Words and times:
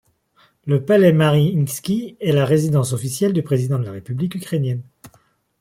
Le 0.65 0.83
palais 0.83 1.13
Maryinsky 1.13 2.17
est 2.19 2.31
la 2.31 2.43
résidence 2.43 2.91
officielle 2.91 3.33
du 3.33 3.43
président 3.43 3.77
de 3.77 3.83
la 3.85 3.91
République 3.91 4.33
ukrainienne. 4.33 4.81